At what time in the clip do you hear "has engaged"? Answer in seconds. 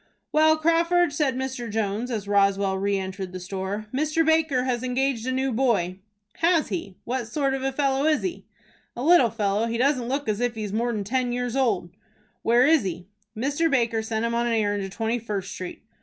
4.63-5.27